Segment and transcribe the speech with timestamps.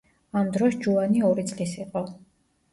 [0.39, 2.05] ამ დროს ჯოანი ორი წლის იყო.